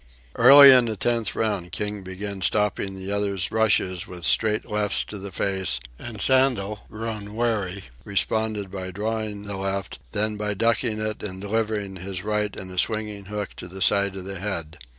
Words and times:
Early 0.33 0.71
in 0.71 0.85
the 0.85 0.97
tenth 0.97 1.35
round 1.35 1.71
King 1.71 2.01
began 2.01 2.41
stopping 2.41 2.95
the 2.95 3.11
other's 3.11 3.51
rushes 3.51 4.07
with 4.07 4.25
straight 4.25 4.67
lefts 4.67 5.03
to 5.03 5.19
the 5.19 5.29
face, 5.31 5.79
and 5.99 6.19
Sandel, 6.19 6.79
grown 6.89 7.35
wary, 7.35 7.83
responded 8.03 8.71
by 8.71 8.89
drawing 8.89 9.43
the 9.43 9.57
left, 9.57 9.99
then 10.11 10.37
by 10.37 10.55
ducking 10.55 10.99
it 10.99 11.21
and 11.21 11.39
delivering 11.39 11.97
his 11.97 12.23
right 12.23 12.55
in 12.55 12.71
a 12.71 12.79
swinging 12.79 13.25
hook 13.25 13.49
to 13.57 13.67
the 13.67 13.79
side 13.83 14.15
of 14.15 14.25
the 14.25 14.39
head. 14.39 14.79